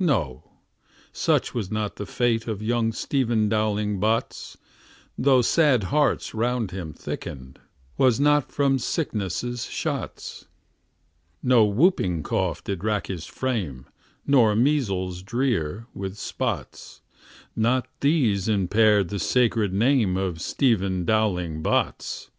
No; 0.00 0.44
such 1.12 1.52
was 1.52 1.70
not 1.70 1.96
the 1.96 2.06
fate 2.06 2.48
of 2.48 2.62
Young 2.62 2.90
Stephen 2.90 3.50
Dowling 3.50 4.00
Bots; 4.00 4.56
Though 5.18 5.42
sad 5.42 5.82
hearts 5.92 6.32
round 6.32 6.70
him 6.70 6.94
thickened, 6.94 7.58
'Twas 7.98 8.18
not 8.18 8.50
from 8.50 8.78
sickness' 8.78 9.64
shots. 9.64 10.46
No 11.42 11.66
whooping 11.66 12.22
cough 12.22 12.64
did 12.64 12.82
rack 12.82 13.08
his 13.08 13.26
frame, 13.26 13.84
Nor 14.26 14.56
measles 14.56 15.22
drear, 15.22 15.86
with 15.92 16.16
spots; 16.16 17.02
Not 17.54 17.86
these 18.00 18.48
impaired 18.48 19.10
the 19.10 19.18
sacred 19.18 19.74
name 19.74 20.16
Of 20.16 20.40
Stephen 20.40 21.04
Dowling 21.04 21.62
Bots. 21.62 22.30